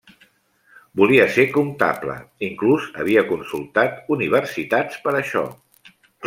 [1.01, 2.15] Volia ser comptable,
[2.47, 5.47] inclús havia consultat universitats per això.